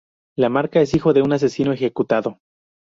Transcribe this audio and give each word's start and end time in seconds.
LaMarca 0.39 0.81
es 0.81 0.95
hijo 0.95 1.13
de 1.13 1.21
un 1.21 1.31
asesino 1.33 1.73
ejecutado. 1.73 2.39